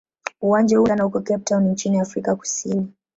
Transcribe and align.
Uwanja 0.41 0.77
huu 0.77 0.83
unapatikana 0.83 1.03
huko 1.05 1.21
Cape 1.21 1.43
Town 1.43 1.69
nchini 1.71 1.99
Afrika 1.99 2.35
Kusini. 2.35 2.93